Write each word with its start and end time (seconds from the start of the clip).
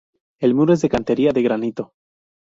El 0.39 0.55
muro 0.55 0.73
es 0.73 0.81
de 0.81 0.89
cantería 0.89 1.31
de 1.31 1.43
granito. 1.43 1.93